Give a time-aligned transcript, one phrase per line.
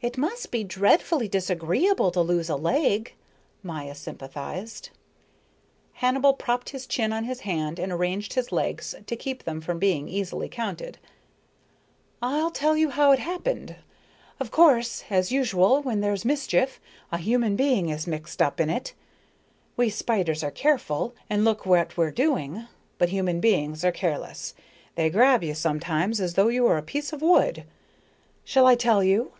[0.00, 3.14] "It must be dreadfully disagreeable to lose a leg,"
[3.62, 4.90] Maya sympathized.
[5.94, 9.78] Hannibal propped his chin on his hand and arranged his legs to keep them from
[9.78, 10.98] being easily counted.
[12.20, 13.76] "I'll tell you how it happened.
[14.38, 16.80] Of course, as usual when there's mischief,
[17.10, 18.92] a human being is mixed up in it.
[19.74, 22.66] We spiders are careful and look what we're doing,
[22.98, 24.52] but human beings are careless,
[24.96, 27.64] they grab you sometimes as though you were a piece of wood.
[28.44, 29.32] Shall I tell you?"